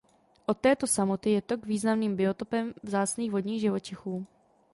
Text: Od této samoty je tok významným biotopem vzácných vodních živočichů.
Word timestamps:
Od 0.45 0.57
této 0.57 0.87
samoty 0.87 1.29
je 1.31 1.41
tok 1.41 1.65
významným 1.65 2.15
biotopem 2.15 2.73
vzácných 2.83 3.31
vodních 3.31 3.61
živočichů. 3.61 4.25